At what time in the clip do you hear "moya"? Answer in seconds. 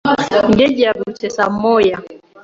1.61-1.97